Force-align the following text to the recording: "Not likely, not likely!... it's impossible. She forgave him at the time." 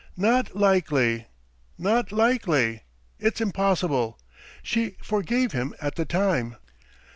"Not 0.17 0.55
likely, 0.55 1.27
not 1.77 2.11
likely!... 2.11 2.81
it's 3.19 3.39
impossible. 3.39 4.19
She 4.63 4.95
forgave 5.03 5.51
him 5.51 5.75
at 5.79 5.93
the 5.93 6.05
time." 6.05 6.55